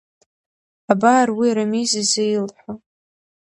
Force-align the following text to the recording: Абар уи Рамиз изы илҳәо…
Абар 0.91 1.27
уи 1.37 1.55
Рамиз 1.57 1.91
изы 2.01 2.23
илҳәо… 2.35 2.71